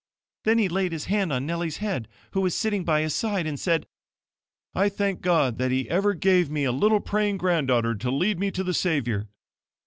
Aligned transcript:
Then 0.45 0.57
he 0.57 0.67
laid 0.67 0.93
his 0.93 1.05
hand 1.05 1.31
on 1.31 1.45
Nellie's 1.45 1.77
head, 1.77 2.07
who 2.31 2.41
was 2.41 2.55
sitting 2.55 2.83
by 2.83 3.01
his 3.01 3.13
side, 3.13 3.45
and 3.45 3.59
said: 3.59 3.85
'I 4.73 4.89
thank 4.89 5.21
God 5.21 5.59
that 5.59 5.69
he 5.69 5.87
ever 5.91 6.15
gave 6.15 6.49
me 6.49 6.63
a 6.63 6.71
little 6.71 7.01
praying 7.01 7.37
granddaughter 7.37 7.93
to 7.93 8.09
lead 8.09 8.39
me 8.39 8.49
to 8.49 8.63
the 8.63 8.73
Savior.' 8.73 9.29